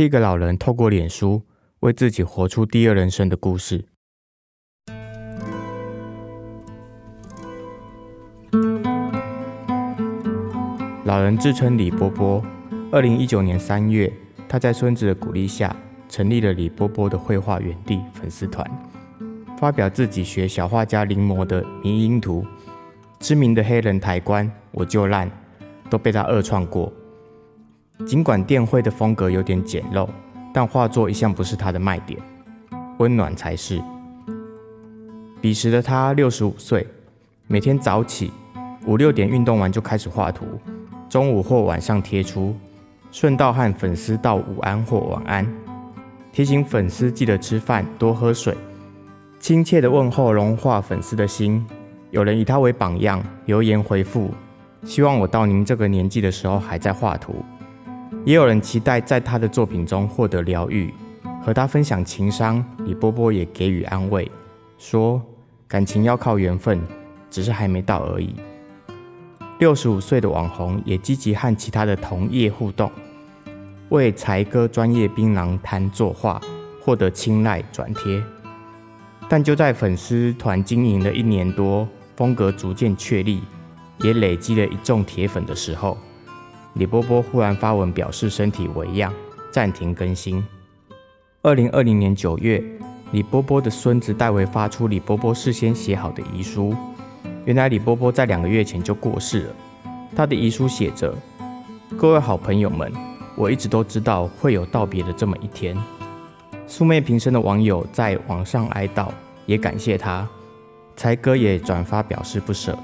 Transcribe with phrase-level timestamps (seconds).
[0.00, 1.42] 是一个老人透过脸书
[1.80, 3.84] 为自己活出第二人生的故事。
[11.04, 12.42] 老人自称李波波。
[12.90, 14.10] 二零一九年三月，
[14.48, 15.76] 他在孙子的鼓励下，
[16.08, 18.66] 成立了李波波的绘画园地粉丝团，
[19.58, 22.42] 发表自己学小画家临摹的迷因图。
[23.18, 25.30] 知名的黑人抬棺、我就烂
[25.90, 26.90] 都被他二创过。
[28.06, 30.08] 尽管电绘的风格有点简陋，
[30.52, 32.18] 但画作一向不是他的卖点，
[32.98, 33.80] 温暖才是。
[35.40, 36.86] 彼时的他六十五岁，
[37.46, 38.32] 每天早起
[38.86, 40.44] 五六点运动完就开始画图，
[41.08, 42.54] 中午或晚上贴出，
[43.12, 45.46] 顺道和粉丝道午安或晚安，
[46.32, 48.56] 提醒粉丝记得吃饭多喝水，
[49.38, 51.64] 亲切的问候融化粉丝的心。
[52.10, 54.30] 有人以他为榜样，留言回复，
[54.84, 57.36] 希望我到您这个年纪的时候还在画图。
[58.24, 60.92] 也有人期待在他的作品中获得疗愈，
[61.42, 62.62] 和他分享情伤。
[62.84, 64.30] 李波波也给予安慰，
[64.76, 65.20] 说
[65.66, 66.80] 感情要靠缘分，
[67.30, 68.34] 只是还没到而已。
[69.58, 72.90] 六十五岁的网红也积极和其他的同业互动，
[73.88, 76.40] 为才哥专业槟榔摊作画，
[76.80, 78.22] 获得青睐转贴。
[79.28, 83.40] 但就在粉丝团经营了一年多，风格逐渐确立，
[84.00, 85.96] 也累积了一众铁粉的时候。
[86.74, 89.12] 李波波忽然发文表示身体微恙，
[89.50, 90.44] 暂停更新。
[91.42, 92.62] 二零二零年九月，
[93.12, 96.74] 李波波的孙子代为发出李波波事先写好的遗书。
[97.44, 99.54] 原来李波波在两个月前就过世了。
[100.14, 101.14] 他的遗书写着
[101.98, 102.92] ：“各位好朋友们，
[103.34, 105.76] 我一直都知道会有道别的这么一天。”
[106.66, 109.08] 素昧平生的网友在网上哀悼，
[109.46, 110.28] 也感谢他。
[110.94, 112.78] 才哥也转发表示不舍。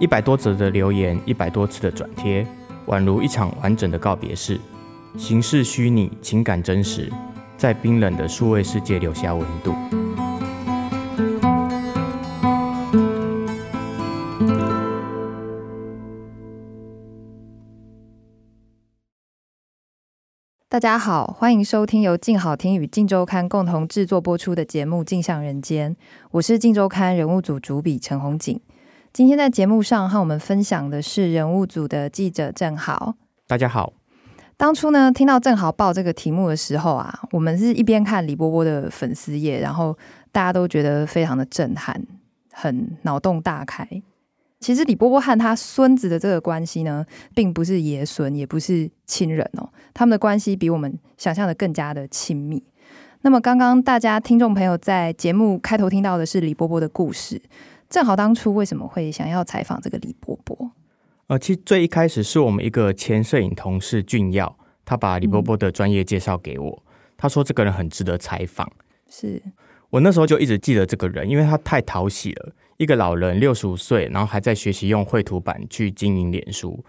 [0.00, 2.46] 一百多则的留言，一百多次的转贴。
[2.86, 4.60] 宛如一场完整的告别式，
[5.16, 7.10] 形式虚拟，情感真实，
[7.56, 9.72] 在冰冷的数位世界留下温度。
[20.68, 25.94] 大家好，欢迎收听由静好听与静周刊共同制作播出的节目《镜像人间》，
[26.32, 28.58] 我是静周刊人物组主笔陈红景。
[29.12, 33.14] 今天在节目上和我们分享的是人物组的记者郑豪。
[33.46, 33.92] 大家好。
[34.56, 39.94] 当初呢，听到郑豪报这个题目的时候啊，我们是一边看李波波的粉丝页，然后
[40.30, 42.02] 大家都觉得非常的震撼，
[42.52, 43.86] 很脑洞大开。
[44.60, 52.62] 其实李波波和他孙子的这个关系呢，并不是爷孙，也不是亲人哦，他们的关系比我们想象的更加的亲密。
[53.20, 57.40] 那么刚刚大家听众朋友在节目开头听到的是李波波的故事。
[57.92, 60.72] 正好当初为什么会想要采访这个李伯伯？
[61.26, 68.66] 呃，其实最一开始是我们一个前摄影同事俊耀，他把李伯伯的专业介绍给我，嗯、他说这个人很值得采访。
[69.10, 69.42] 是
[69.90, 76.82] 我那时候就一直记得这个人，因为他太讨喜了，一个老人六十五岁，然后还在学习用绘图板去经营脸书。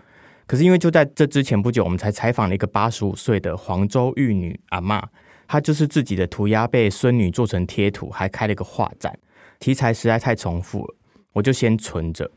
[0.48, 5.04] 可是因为就在这之前不久，我们才采访了一个八十五岁的黄州玉女阿嬷，
[5.50, 9.20] 她就是自己的涂鸦被孙女做成贴图，还开了一个画展。
[9.60, 10.96] 题材实在太重复了，
[11.34, 12.30] 我就先存着。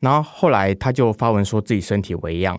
[0.00, 2.58] 然后后来他就发文说自己身体微恙，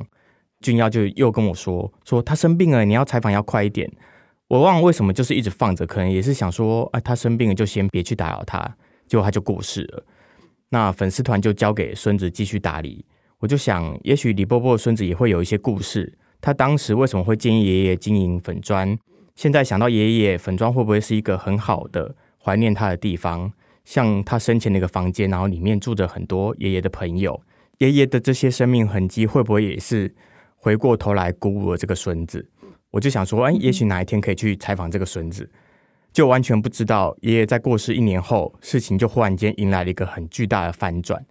[0.62, 3.92] 俊耀就又跟我说说他生病了，你要采访要快一点。
[4.48, 8.78] 我忘了为什么，就是一直放着，可能也是想说，哎，他生病了就先别去打扰他。
[9.08, 10.04] 结果他就过世了。
[10.70, 13.06] 那粉丝团就交给孙子继续打理。
[13.40, 16.18] 我就想，也许李波波的孙子也会有一些故事。
[16.42, 18.98] 他当时为什么会建议爷爷经营粉砖？
[19.36, 23.52] 现在想到爷爷粉砖会不会是一个很好的怀念他的地方？
[23.86, 27.40] 像他生前那个房间，然后里面住着很多爷爷的朋友，
[27.78, 30.14] 爷爷的这些生命痕迹会不会也是
[30.56, 32.50] 回过头来鼓舞了这个孙子？
[32.92, 35.50] 我就想说，哎，也许哪一天可以去采访这个孙子，
[36.12, 41.24] 就完全不知道爷爷在过世一年后，事情就忽然间迎来了一个很巨大的反转，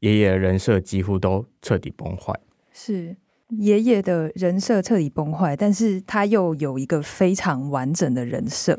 [0.00, 2.34] 爷爷的人设几乎都彻底崩坏。
[2.72, 3.16] 是
[3.48, 8.74] 爷爷的人设彻底崩坏，但是他又有一个非常完整的人设，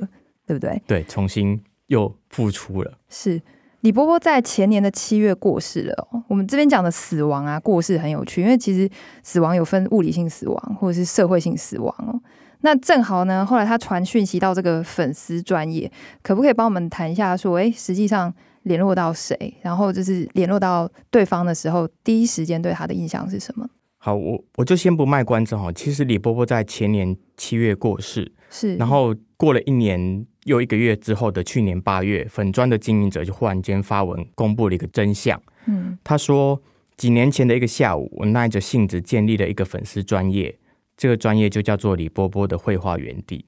[0.45, 0.81] 对不对？
[0.85, 1.59] 对，重新。
[1.94, 2.98] 又复出了。
[3.07, 3.42] 是
[3.81, 6.07] 李波波在前年的七月过世了。
[6.28, 8.90] 我们这边讲的死亡啊，过世很有趣，因为其实
[9.22, 12.19] 死亡有分物理性死亡或者是社会性死亡哦。
[12.62, 15.92] 那正好呢，后来他传讯息到这个粉丝专业，
[16.22, 17.36] 可不可以帮我们谈一下？
[17.36, 19.54] 说，哎，实际上联络到谁？
[19.62, 23.68] 然后就是联络到对方的时候，第一时间对他的印象是什么？
[23.98, 25.69] 好，我我就先不卖关子哈。
[25.74, 35.42] 其实李波波在前年七月过世，是，然后过了一年又一个月之后的去年八月，粉砖的经营者就忽然间发文公布了一个真相。
[35.66, 36.62] 嗯，他说
[36.98, 40.57] 几年前的一个下午，我耐着性子建立了一个粉丝专业。
[40.95, 43.45] 这个专业就叫做李波波的绘画园地，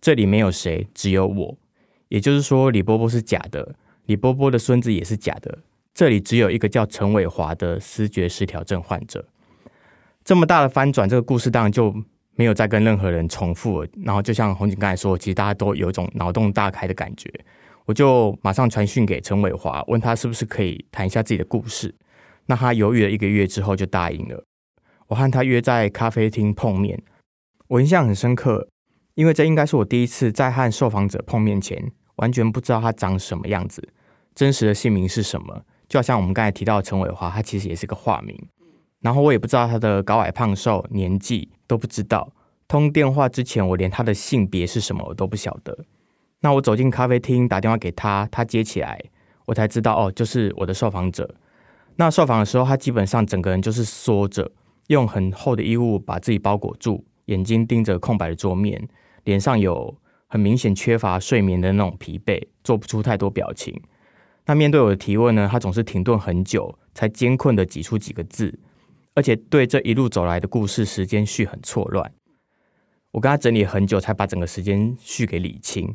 [0.00, 1.58] 这里没有谁，只有我。
[2.08, 3.74] 也就是说，李波波是假的，
[4.06, 5.58] 李波波的孙子也是假的。
[5.92, 9.26] 这里只有一个叫陈伟华的思觉失调症患者。
[10.24, 11.94] 这么大的翻转，这个故事当然就
[12.36, 13.86] 没有再跟任何人重复。
[14.02, 17.32] 然后，就像红警刚才说，其实大家都有一种脑洞大开的感觉。
[17.86, 21.94] 我就马上传讯给陈伟华，问他是不是可以谈一下自己的故事。
[22.46, 24.44] 那他犹豫了一个月之后，就答应了。
[25.08, 27.02] 我和他约在咖啡厅碰面，
[27.68, 28.68] 我印象很深刻，
[29.14, 33.86] 因为这应该是我第一次在和受访者碰面前完全不知道他长什么样子，
[34.34, 35.62] 真实的姓名是什么。
[35.86, 38.34] 就好像我们刚才提到陈伟华，他其实也是个化名。
[39.04, 42.32] 然后我也不知道他的高矮胖瘦、年纪都不知道。
[42.66, 45.76] 通电话之前，我连他的性别是什么我都不晓得。
[46.40, 48.98] 那我走进咖啡厅，打电话给他，他接起来，
[49.44, 51.34] 我才知道哦，就是我的受访者。
[51.96, 54.50] 那受访的时候，他基本上整个人就是缩着。
[54.88, 58.88] 用很厚的衣物把自己包裹住，眼睛盯着空白的桌面，
[59.24, 59.94] 脸上有
[60.26, 63.78] 很明显缺乏睡眠的那种疲惫，做不出太多表情。
[64.46, 68.58] 那面对我的提问呢，他总是停顿很久，才艰困地挤出几个字，
[69.14, 72.12] 而且对这一路走来的故事时间序很错乱。
[73.12, 75.94] 我跟他整理很久，才把整个时间序给理清。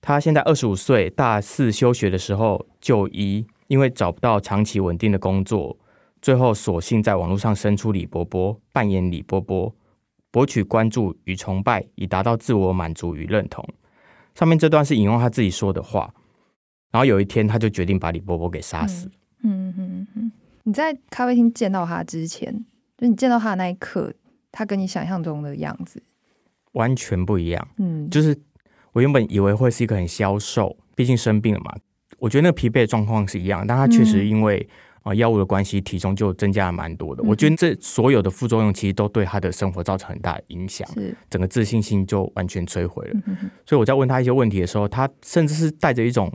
[0.00, 5.76] 他现在二十五岁，大四休学的时候就医，因为找不到长期稳定的工作。
[6.20, 9.72] 最后，索性在网络上生出李波波，扮演李波波，
[10.32, 13.64] 博取关注与崇拜，以达到自我满足与认同。
[14.34, 16.12] 上面这段是引用他自己说的话。
[16.90, 19.08] 然后有一天，他就决定把李波波给杀死。
[19.44, 20.32] 嗯嗯嗯。
[20.68, 22.52] 你在咖啡厅见到他之前，
[22.98, 24.12] 就你见到他的那一刻，
[24.52, 26.02] 他跟你想象中的样子
[26.72, 27.68] 完全不一样。
[27.78, 28.38] 嗯，就是
[28.92, 31.74] 我原本以为会是一个很消瘦，毕竟生病了嘛。
[32.18, 34.74] 我觉得那个疲惫的状况是一样，但他确实因为、嗯。
[35.04, 37.22] 啊，药物的关系，体重就增加了蛮多的。
[37.22, 43.20] 嗯、我觉得这所有的副作用其实都对他的生活造成很大的影响，是整个自信心就完全摧毁了。
[43.26, 46.30] 嗯、所以我在问他一些问题的时候，他甚至是带着一种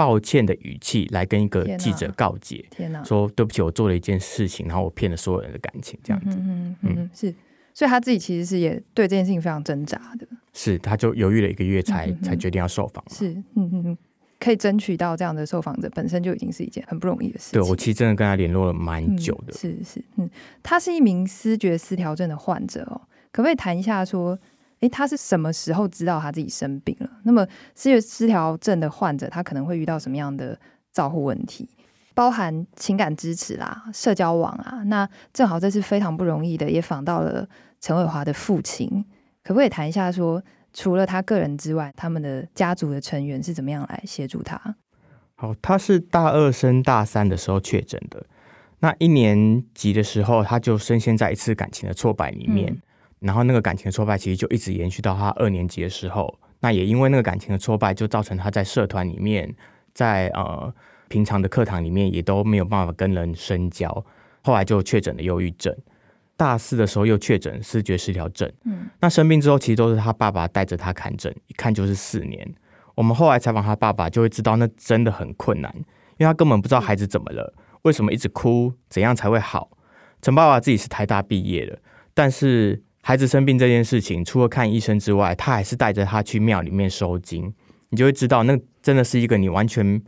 [0.00, 6.38] 抱歉的语气来跟一个记者告解，天哪，说对不起，我做了一件事情，然后我骗了所有人的感情，这样子。
[6.38, 7.34] 嗯嗯嗯，嗯，是，
[7.74, 10.26] 所以他自己其实是也对这件事情非常挣扎的。
[10.54, 13.04] 是，他就犹豫了一个月才，才、嗯、才决定要受访。
[13.10, 13.98] 是，嗯嗯嗯。
[14.38, 17.60] 可以争取到这样的受访者，本身就已经是一件很不容易的事情。
[17.60, 19.52] 对，我其实真的跟他联络了蛮久的。
[19.52, 20.30] 嗯、是是，嗯，
[20.62, 22.98] 他是一名思觉失调症的患者哦，
[23.30, 24.38] 可不可以谈一下说，
[24.80, 27.10] 诶，他是什么时候知道他自己生病了？
[27.24, 30.58] 那么思觉失调症的患者，他可能会遇到什么样的
[30.92, 31.68] 照护问题？
[32.14, 34.82] 包含情感支持啦、社交网啊。
[34.84, 37.48] 那正好这是非常不容易的，也访到了
[37.80, 39.04] 陈伟华的父亲，
[39.42, 40.42] 可不可以谈一下说？
[40.72, 44.76] 除了他个人之外，他们的家族的成员是怎么样来协助他？
[45.34, 48.24] 好，他是大二升大三的时候确诊的。
[48.78, 52.82] 那一年级的时候，他就深陷在一次感情的挫败里面，嗯、
[53.20, 56.38] 然后那个感情的挫败其实就一直延续到他二年级的时候。
[56.60, 59.54] 那也因为那个感情的挫败，就造成他在社团里面，
[59.94, 60.72] 在呃
[61.08, 64.04] 平常的课堂里面也都没有办法跟人深交，
[64.42, 65.74] 后来就确诊了忧郁症。
[66.36, 72.54] 大四的时候又确诊视觉失调症，嗯，那生病之后其实都是他爸爸带着他看诊，一看就是四年。
[72.94, 75.70] 我们后来采访他爸爸，就会知道那真的很困难，
[76.18, 79.70] 因为他根本不知道孩子怎么了，为什么一直哭，怎样才会好。
[80.20, 81.78] 陈爸爸自己是台大毕业的，
[82.12, 87.52] 但是孩子生病这件事情，除了看医生之外，他还是带着他去庙里面收经，
[87.88, 90.02] 你就会知道那真的是一个你完全。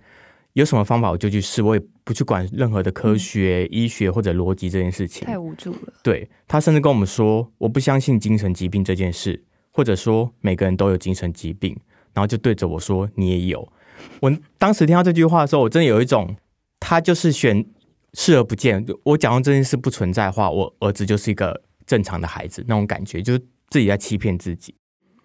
[0.54, 5.26] 有什么方法我就去试，我也不去管任何的科学、嗯、医学或者逻辑这件事情。
[5.26, 5.94] 太无助了。
[6.02, 11.75] 对，他甚至跟我们说，我不相信精神疾病这件事，或者说每个人都有精神疾病，
[12.12, 13.66] 然后就对着我说你也有。
[14.20, 16.37] 我当时听到这句话的时候，我真的有一种
[16.78, 17.64] 他就是选
[18.12, 18.84] 视而不见。
[19.04, 23.38] 我假装这件事不存在的话，我儿子就是一个正常的孩子那种感觉，就是
[23.70, 24.74] 自己在欺骗自己。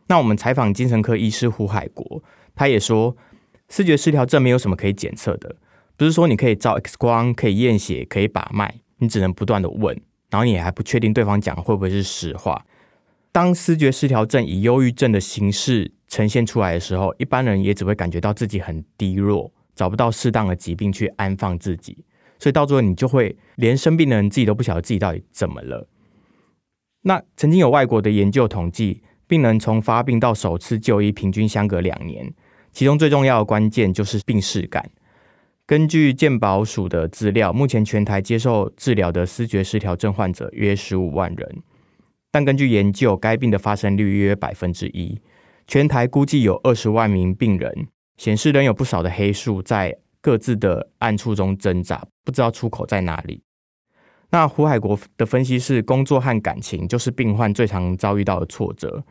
[0.08, 2.24] 那我们采访精神科医师胡海国，
[2.56, 3.16] 他也说。
[3.70, 5.58] 视觉失调症没有什么可以检测的，
[5.98, 9.94] 不是说你可以照 X 光、可以验血、可以把脉，你只能不断的问，
[10.30, 12.66] 然后你还不确定对方讲会不会是实话。
[13.34, 22.06] 当视觉失调症以忧郁症的形式呈现出来的时候，一般人也只会感觉到自己很低落，找不到适当的疾病去安放自己，
[22.40, 25.86] 所以到最后你就会连生病的人自己都不晓得自己到底怎么了。
[27.02, 29.04] 那曾经有外国的研究统计。
[29.30, 32.34] 病人从发病到首次就医平均相隔两年，
[32.72, 34.90] 其中最重要的关键就是病识感。
[35.66, 41.58] 根据健保署的资料，目前全台接受治疗的思觉失调症患者约十五万人，
[42.32, 45.20] 但根据研究，该病的发生率约百分之一。
[45.68, 53.42] 全台估计有二十万名病人，显示仍有不少的黑数在各自的暗处中挣扎，不知道出口在哪里。
[54.30, 59.04] 那胡海国的分析是，工作和感情就是病患最常遭遇到的挫折。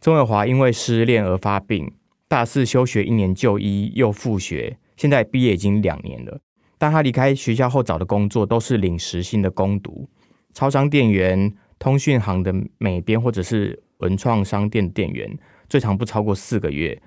[0.00, 1.92] 曾伟华因为失恋而发病，
[2.26, 4.78] 大四休学一年就医，又复学。
[4.96, 6.40] 现在毕业已经两年了，
[6.78, 10.08] 但他离开学校后找的工作都是领时薪的工读，
[10.54, 16.98] 超商店员、通讯行的美编或者是文创商店店员，最长不超过四个月。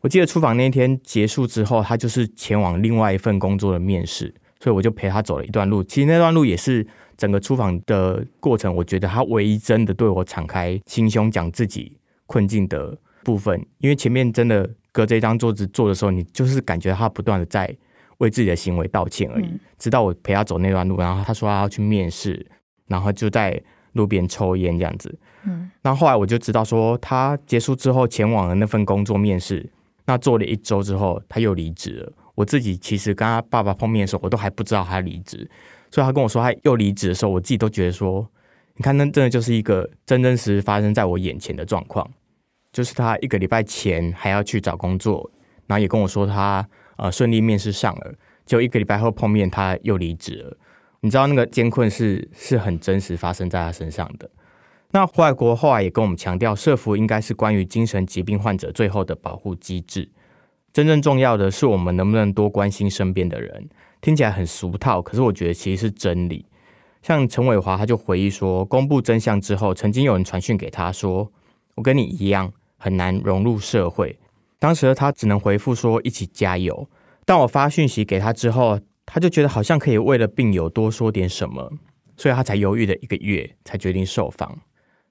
[0.00, 5.82] 我记得出访那天结束之后，他就是前往另外一份工作的面试，所以我就陪他走了一段路。
[5.84, 6.86] 其实那段路也是
[7.16, 11.96] 整个出访的过程，我觉得他唯一真的对我敞开心胸讲自己
[12.26, 14.70] 困境的部分，因为前面真的。
[14.90, 17.72] 隔着一张桌子坐的时候，你就是感觉他不断的在
[18.16, 19.44] 为自己的行为道歉而已。
[19.44, 22.44] 嗯、直到我陪他走那段路，然后他说他要去面试，
[22.88, 23.62] 然后就在
[23.92, 25.16] 路边抽烟这样子。
[25.44, 29.70] 嗯，然后后来我就知道说，他结束之后前往了那份工作面试，
[30.06, 32.12] 那做了一周之后他又离职了。
[32.38, 35.50] 我自己其实跟他爸爸碰面的时候，我都还不知道他离职，
[35.90, 38.24] 所以他跟我说他又离职的时候，我自己都觉得说，
[38.76, 42.08] 你看那真的就是一个真真实实发生在我眼前的状况。
[42.72, 45.28] 就是他一个礼拜前还要去找工作，
[45.66, 46.64] 然后也跟我说他
[46.96, 48.14] 呃顺利面试上了，
[48.46, 50.56] 就一个礼拜后碰面他又离职了。
[51.00, 54.30] 你知道那个艰困是是很真实发生在他身上的。
[54.92, 60.08] 那外国后来也跟我们强调，社福应该是关于精神疾病患者最后的保护机制。
[60.72, 63.68] 真正重要的是我们能不能多关心身边的人。
[64.00, 66.46] 听起来很俗套，可是我觉得其实是真理。
[67.02, 71.32] 像陈伟华他就回忆说，公布真相之后，曾经有人传讯给他说。
[71.74, 74.18] 我跟你一样很难融入社会，
[74.58, 76.88] 当时他只能回复说一起加油。
[77.24, 81.72] 但我发讯息给他之后，他就觉得好像可以为了病友多说点什么，
[82.16, 84.58] 所以他才犹豫了一个月，才决定受访。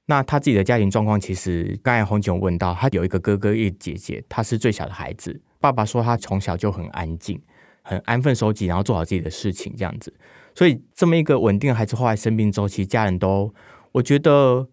[0.07, 5.41] 那他自己的家庭状况，其实刚才红姐问到，他有一个哥哥，一姐姐，他是最小的孩子。
[5.59, 7.41] 爸爸说他从小就很安静，
[7.81, 10.13] 很安分守己，然后做好自己的事情，这样子。
[10.55, 13.53] 所以这么一个稳定的孩子，后来生病之后，其实家人都，
[13.91, 14.67] 我觉得。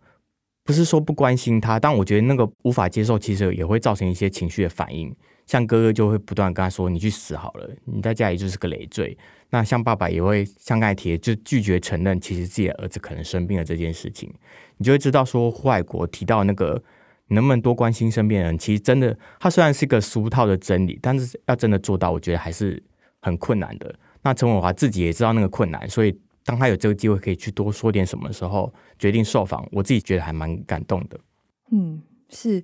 [0.67, 5.14] 不是说不关心他，但我觉得那个无法接受，其实也会造成一些情绪的反应。
[5.45, 9.14] 像哥哥就会不断跟他说：“你去死好了，你在家里就是个累赘。”
[9.53, 14.33] 那像爸爸也会像刚才提的，就拒绝承认其实自己的儿子可能生病了这件事情。
[14.79, 16.83] 你就会知道说，外国提到那个
[17.28, 22.83] 能不能多关心身边人，其实真的，他虽然是一个俗套的真理，但是要真的做到，我觉得还是
[23.21, 23.95] 很困难的。
[24.23, 26.19] 那陈伟华自己也知道那个困难，所以。
[26.47, 31.19] 当他有这个机会可以去多说点什么的时候，决定受访，我自己觉得还蛮感动的。
[31.71, 32.62] 嗯，是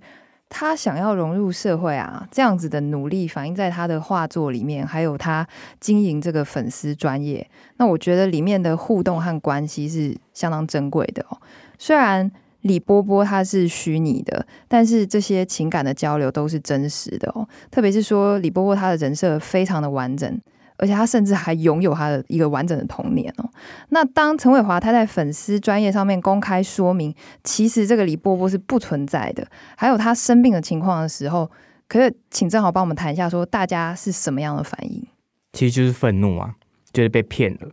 [0.51, 5.49] 他想要融入社会啊，这样子的努力反映在他的画作里面，还有他
[5.81, 7.51] 经营这个粉丝专业。
[7.79, 11.41] 那我觉得里面的互动和关系是相当珍贵的哦。
[11.79, 12.31] 虽然
[12.63, 17.49] 李波波他是虚拟的，但是这些情感的交流都是真实的哦。
[17.71, 20.41] 特别是说李波波他的人设非常的完整。
[20.83, 23.47] 而且他甚至还拥有他的一个完整的童年哦。
[23.91, 27.15] 那当陈伟华他在粉丝专业上面公开说明，
[27.45, 31.51] 其实这个李波波是不存在的，还有他生病的情况的时候，
[31.87, 35.07] 可是请正好帮我们谈一下，说大家是什么样的反应？
[35.53, 36.55] 其实就是愤怒啊，
[36.95, 37.69] 就是被骗了。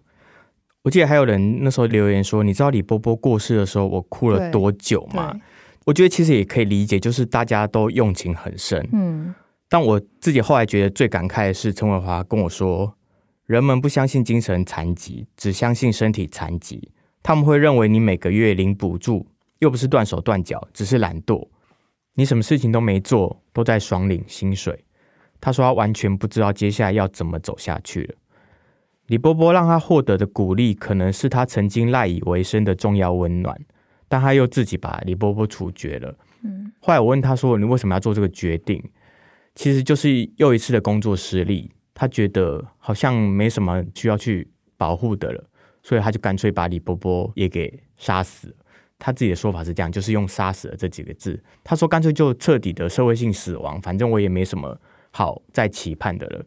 [0.88, 5.38] 我记得还有人那时候留言说：“你知道李波波过世的时候我哭了多久吗？”
[5.84, 8.88] 我觉得其实也可以理解，就是大家都用情很深。
[8.94, 9.36] 嗯，
[9.68, 12.94] 但我自己后来觉得最感慨的是陈伟华跟我说。
[13.48, 16.90] 人们不相信精神残疾，只相信身体残疾。
[17.22, 19.28] 他们会认为你每个月领补助，
[19.60, 21.46] 又不是断手断脚，只是懒惰。
[22.16, 24.86] 你什么事情都没做，都在爽领薪水。
[25.42, 28.16] 他说他完全不知道接下来要怎么走下去了。
[29.08, 33.60] 李波波让他获得的鼓励，可能是他曾经赖以为生的重要温暖，
[34.08, 36.16] 但他又自己把李波波处决了。
[36.44, 38.84] 嗯，后来我问他说：“你为什么要做这个决定？”
[39.56, 41.72] 其实就是又一次的工作失利。
[42.00, 44.48] 他觉得好像没什么需要去
[44.78, 45.44] 保护的了，
[45.82, 48.56] 所以他就干脆把李波波也给杀死了。
[49.00, 51.42] 他自己的说法是这样，就是用“杀死了”这几个字。
[51.64, 56.46] 他说干脆就彻底的社会性死亡，反正我也没什么好再期盼的了。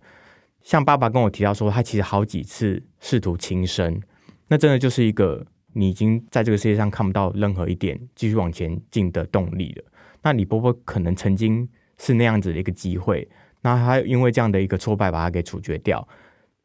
[0.62, 4.00] 像爸爸跟我提到说，他其实好几次试图轻生，
[4.49, 9.85] 那真的就是一个你已经在这个世界上看不到任何一点继续往前进的动力了。
[10.23, 13.29] 那李波波可能曾经是那样子的一个机会。
[13.62, 16.07] 那他因为这样的一个挫败，把他给处决掉，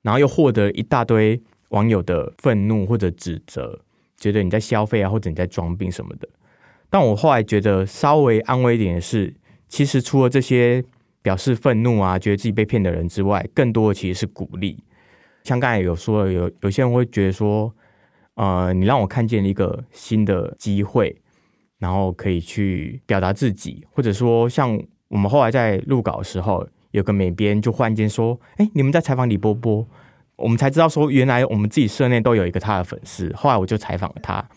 [0.02, 3.82] 然后又获得一大堆网友的愤怒或者指责，
[4.18, 6.30] 觉得你在消费啊，或者你在装病什么的。
[6.90, 9.36] 但我后来觉得稍微安慰一点的是，
[9.68, 10.84] 其实除了这些
[11.25, 14.84] 表示愤怒啊，觉得自己被骗的人之外，更多的其实是鼓励。
[15.44, 17.74] 像刚才有说，有有些人会觉得说，
[18.36, 21.20] 呃，你让我看见了一个新的机会，
[21.79, 29.88] 然后可以去表达自己，或者说像我们后来在录稿的时候，有个美编就忽然间说，哎，你们在采访李波波，
[30.36, 33.34] 我们才知道说，原来我们自己社内都有一个他的粉丝。
[33.36, 34.48] 后来我就采访了他，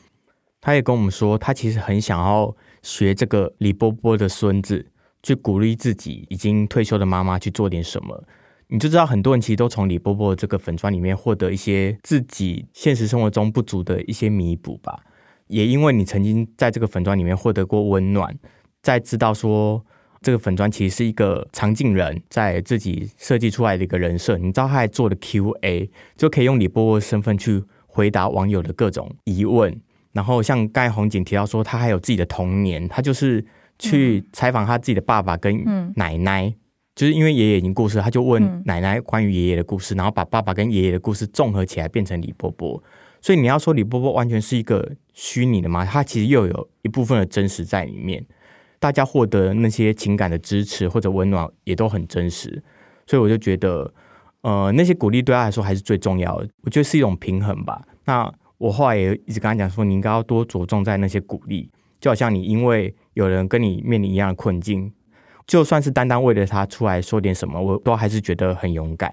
[0.60, 4.90] 他也跟我们说，他其实很想要学这个李波波的孙子，
[5.22, 8.24] 去鼓励自己已经退休的妈妈去做点什么。
[8.68, 15.00] 你就知道很多人其实都从李波波这个粉砖里面获得一些自己现实生活中不足的一些弥补吧。
[15.46, 18.38] 也因为你曾经在这个粉砖里面获得过温暖，
[18.82, 19.82] 在知道说
[20.20, 29.80] 这个粉砖其实是一个长进人在自己设计出来的一个人设，你知道他还做了 QA，就可以用李波波的身份去回答网友的各种疑问。
[30.12, 33.42] 然后像刚才红景提到说，他还有自己的童年，他就是
[33.78, 36.54] 去采访他自己的爸爸跟奶奶。
[36.94, 42.82] 就是因为爷爷已经过世，他就问奶奶关于爷爷的故事，嗯、然后把爸爸跟爷爷的故事综合起来变成李波波。
[43.22, 45.84] 所以你要说李波波完全是一个虚拟的吗？
[45.84, 48.26] 他其实又有一部分的真实在里面。
[48.80, 52.60] 大家获得那些情感的支持或者温暖也都很真实。
[53.06, 53.94] 所以我就觉得，
[54.40, 56.48] 呃，那些鼓励对他来说还是最重要的。
[56.62, 57.80] 我觉得是一种平衡吧。
[58.06, 61.70] 那我后来也一直跟他讲说，你应该要多着重在那些鼓励，
[62.00, 64.92] 就好像你因为有人跟你面临一样的困境。
[65.44, 69.12] 就算是单单为了他出来说点什么，我都还是觉得很勇敢。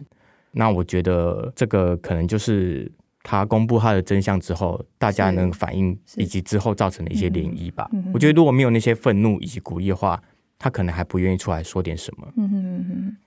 [0.52, 2.92] 那我觉得这个可能就是
[3.24, 7.90] 他公布他的真相之后，大家能反应以及之后造成的一些涟漪吧。
[8.14, 10.22] 我觉得如果没有那些愤怒以及鼓励的话，
[10.60, 12.28] 他可能还不愿意出来说点什么。
[12.36, 13.18] 嗯哼嗯哼，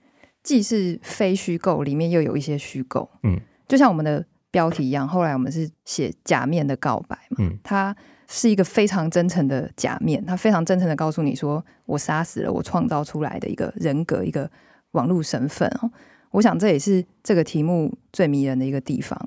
[0.43, 3.09] 既是非虚构，里面又有一些虚构。
[3.23, 7.37] 嗯，就像我们的标题一样，后来我们是写假面的告白嘛。
[7.39, 7.95] 嗯，他。
[8.31, 14.47] 是一个非常真诚的假面，他非常真诚的告诉你说：“我杀死了我创造出来的一个人格，一个
[14.91, 15.89] 网络身份哦。”
[16.29, 19.19] 我想这也是这个题目最迷人的一个地方。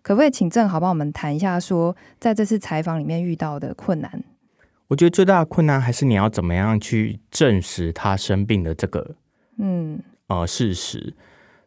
[0.00, 4.24] 可不可以请正好帮我们谈一下，说在这次采访里面遇到的困难？
[4.88, 9.16] 我觉得最大的困难还是你要怎么样去证实他生病的这个
[9.58, 11.12] 嗯呃事实。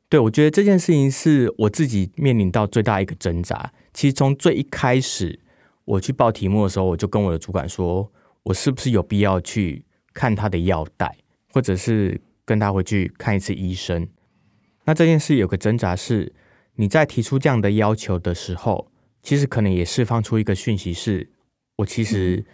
[0.09, 3.71] 对，我觉得这件事情是我自己面临到最大一个挣扎。
[3.93, 5.39] 其实从最一开始。
[5.89, 8.11] 我去报题目的时候，我就跟我的主管说，
[8.43, 11.17] 我是不是有必要去看他的药袋，
[11.51, 14.07] 或者是跟他回去看一次医生？
[14.85, 16.31] 那这件事有个挣扎是，
[16.75, 18.91] 你在提出这样的要求的时候，
[19.23, 21.29] 其实可能也释放出一个讯息是，是
[21.77, 22.45] 我其实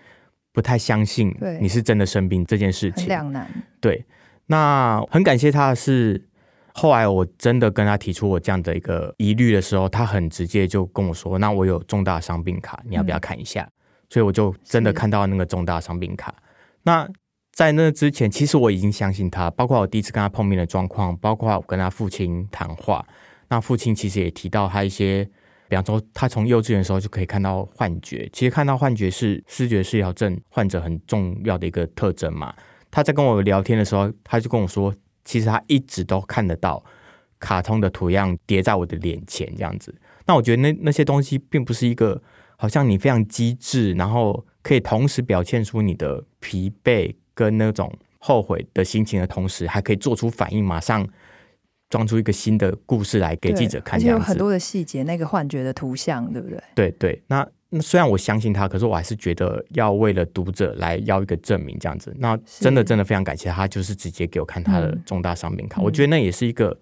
[0.53, 3.07] 不太相信你是真的生病这件事情。
[3.07, 3.51] 两难。
[3.81, 4.05] 对，
[4.45, 6.29] 那很感谢他的是。
[6.77, 13.71] 后来我真的跟他提出我这样的一个疑虑的时候，他很直接就跟我说：“那我有重大伤病卡，你要不要看一下？”嗯、
[14.09, 16.35] 所以我就真的看到那个重大伤病卡。
[16.83, 17.07] 那
[17.53, 23.07] 在那之前，其实我已经相信他，包括我第一次跟他碰面的状况，包括我跟他父亲谈话。
[23.47, 25.23] 那父亲其实也提到他一些，
[25.69, 28.29] 比方说他从幼稚园的时候就可以看到幻觉。
[28.33, 32.53] 其实看到幻觉是视觉失调症患者很重要的一个特征嘛。
[32.91, 34.93] 他在跟我聊天的时候，他就跟我说。
[35.25, 36.81] 其实他一直都看得到
[37.39, 39.93] 卡通的图样叠在我的脸前这样子，
[40.25, 42.21] 那我觉得那那些东西并不是一个
[42.55, 51.05] 好像你非常机智，然后可以同时表现出你的疲惫跟那种后悔的心情的同时，还可以做出反应，马上
[51.89, 53.99] 装出一个新的故事来给记者看。
[53.99, 56.63] 而且有很多的细节，那个幻觉的图像，对不对？
[56.73, 57.47] 对对，那。
[57.69, 62.15] 那虽然我相信他，可是我还是觉得要为了读者来要一个证明，这样子。
[62.19, 65.81] 那真的真的非常感谢他，就是直接给我看他的重大商品卡。
[65.81, 66.77] 嗯、我觉得那也是一个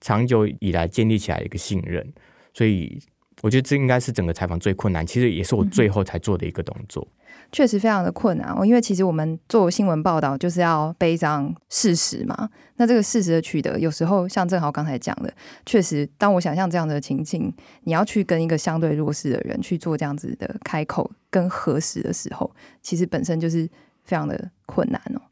[0.00, 2.06] 长久以来建立起来的一个信任，
[2.54, 3.00] 所以
[3.42, 7.06] 我觉得这应该是整个采访最困难，其实也是我最后才做的一个动作。
[7.10, 7.14] 嗯
[7.50, 12.50] 确实非常的困难哦，因为其实我们做新闻报道就是要背上事实嘛。
[12.76, 15.32] 那这个事实的取得，有时候像正豪刚才讲的，
[15.64, 17.50] 确实，当我想象这样的情境，
[17.84, 22.50] 你要去跟一个相对弱势的人去做这样子的开口跟核实的时候，
[22.82, 23.66] 其实本身就是
[24.04, 25.22] 非常的困难哦。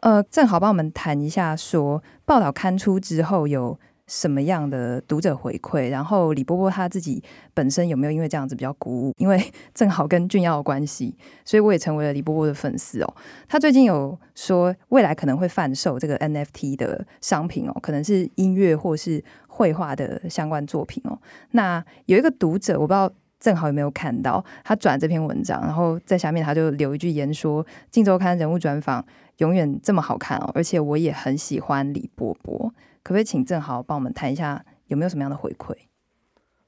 [0.00, 3.78] 呃，正好帮我们谈一下说，说报道刊出之后有。
[4.06, 5.88] 什么样的读者回馈？
[5.88, 9.12] 然后李波波他自己本身有没有因为这样子比较鼓舞？
[9.18, 9.42] 因为
[9.74, 13.14] 正好跟俊耀有关系，所以我也成为了李波波的粉丝哦。
[13.48, 21.18] 他最近有说未来可能会贩售这个 NFT 的商品哦，可能是音乐或是绘画的相关作品哦。
[21.50, 29.04] 那有一个读者，我不知道正好有没有看到他转这篇文章，然后在下面他就留一句言说：“镜周刊人物专访
[29.38, 32.72] 永远这么好看哦，而且我也很喜欢李波波。”
[33.02, 35.72] 可不可以请正豪帮我们谈一下有没有什么样的回馈？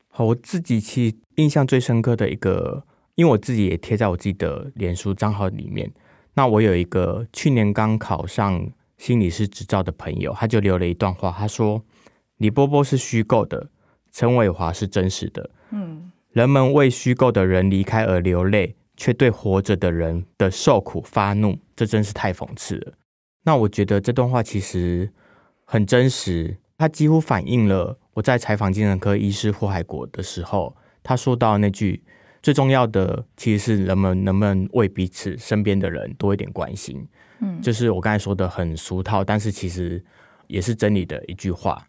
[0.07, 2.85] 好，我自己其实印象最深刻的一个
[3.17, 5.91] 因为我自己也贴在我自己的脸书账号里面。
[6.35, 11.83] 那我有一个去年刚考上心理师执照的朋友，他就留了一段话，他说
[12.39, 13.71] ：“李波波是虚构的，
[14.13, 15.51] 陈伟华是真实的。
[15.71, 22.93] 嗯，人们为虚构的人离开而流泪，却对活着的人的受苦发怒，这真是太讽刺了。”
[23.45, 25.11] 那我觉得这段话其实
[25.65, 32.03] 很真实，它几乎反映了我在采访精神科医师霍海国的时候，他说到那句
[32.43, 37.07] 最重要的，其实是人们能不能为彼此身边的人多一点关心。
[37.41, 40.05] 嗯，就是我刚才说的很俗套，但是其实
[40.49, 41.87] 也是真理的一句话。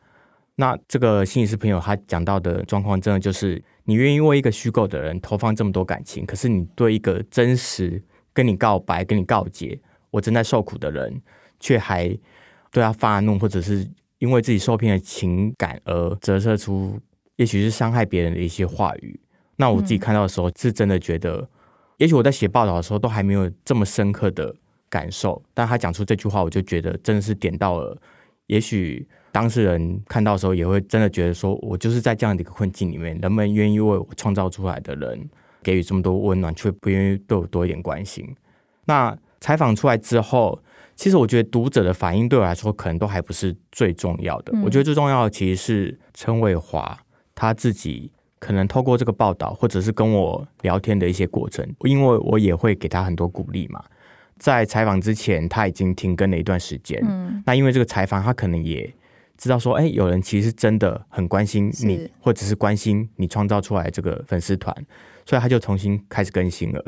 [0.60, 9.80] 那这个心理师朋友他讲到的状况，真的就是你愿意为一个虚构的人投放这么多感情，可是你对一个真实跟你告白、跟你告解，
[10.12, 11.22] 我正在受苦的人，
[11.62, 12.10] 却还
[12.72, 17.00] 对他发怒，或者是因为自己受骗的情感而折射出，
[17.38, 19.18] 也许是伤害别人的一些话语。
[19.56, 21.50] 那我自己看到的时候，是真的觉得，
[22.00, 24.54] 也许我在写报道的时候都还没有这么深刻的
[24.90, 27.98] 感受，但他讲出这句话，我就觉得真的是点到了。
[28.48, 35.30] 也许当事人看到的时候，也会真的觉得说，我就是在这样的一个困境里面，人们愿意为我创造出来的人
[35.64, 38.36] 给予这么多温暖，却不愿意对我多一点关心。
[38.86, 40.60] 那采访出来之后。
[40.96, 44.52] 其实我觉得读者的反应对我来说可能都还不是最重要的。
[44.54, 47.00] 嗯、我觉得最重要的其实是陈伟华
[47.34, 53.82] 他自己可能透过这个报道，或者是跟我聊天的一些过程，因为我也会给他很多鼓励嘛。
[54.38, 57.02] 在采访之前，他已经停更了一段时间。
[57.08, 58.94] 嗯、那因为这个采访，他可能也
[59.40, 64.76] 知道说，哎，有人其实真的很关心你，或者是关心你创造出来这个粉丝团，
[65.26, 66.86] 所以他就重新开始更新了。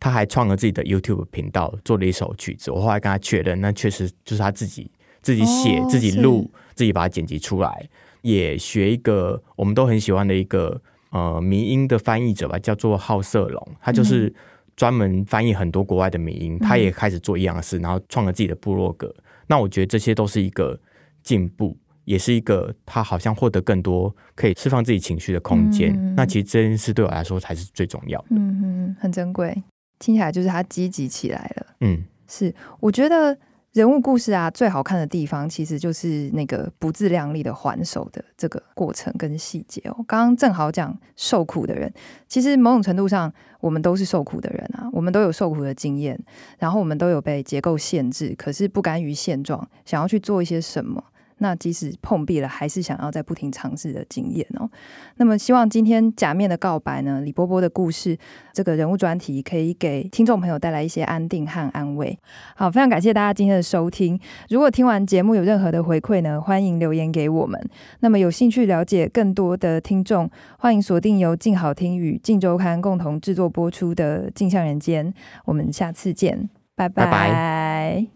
[0.00, 2.72] 他还创了自己的 YouTube 频道，做了一首曲子。
[2.72, 7.88] 我后来跟他确认，那确实就是他自己自己写、哦、自己录、自己把它剪辑出来。
[8.22, 13.68] 也学一个我们都很喜欢的一个呃迷音的翻译者吧，叫做好色龙。
[13.80, 14.34] 他就是
[14.74, 19.14] 专门翻译很多国外的迷音，嗯、他也开始做一样的事，然后创了自己的部落格。
[19.46, 20.78] 那我觉得这些都是一个
[21.22, 25.92] 进步，也是一个他好像获得更多可以释放自己情绪的空间。
[25.94, 28.26] 嗯、那其实这件事对我来说才是最重要的。
[28.30, 29.62] 嗯嗯，很珍贵。
[29.98, 32.52] 听起来就是他积极起来了，嗯，是。
[32.80, 33.38] 我觉得
[33.72, 39.94] 人物故事啊，最好看的地方其实就是那个不自量力的还手的这个过程跟细节哦。
[40.08, 41.92] 刚刚正好讲受苦的人，
[42.26, 46.18] 其实某种程度上，我们都是受苦的人啊，我们都有受苦的经验，
[46.58, 51.02] 然后我们都有被结构限制，可是不甘于现状，想要去做一些什么。
[51.42, 54.70] 那即使碰壁了，还是想要在不停尝试的经验哦。
[55.16, 58.16] 那么，希望今天假面的告白呢，李波波的故事
[58.52, 62.16] 这个人物专题，可以给听众朋友带来一些安定和安慰。
[62.54, 64.18] 好，非常感谢大家今天的收听。
[64.48, 67.60] 如果听完节目有任何的回馈呢，欢迎留言给我们。
[68.00, 75.12] 那么，有兴趣了解更多的听众，欢迎锁定由静好听与静周刊共同制作播出的《镜像人间》。
[75.44, 77.04] 我们下次见，拜拜。
[77.04, 78.06] 拜拜。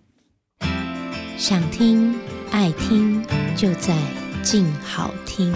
[1.37, 2.26] 想听。
[2.57, 3.23] 爱听
[3.55, 3.95] 就在
[4.43, 5.53] 静好听。